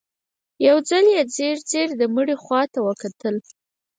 [0.67, 3.35] يو ځل يې ځير ځير د مړي خواته وکتل.